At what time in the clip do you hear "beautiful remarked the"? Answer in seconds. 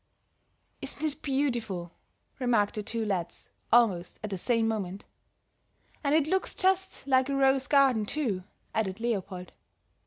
1.21-2.81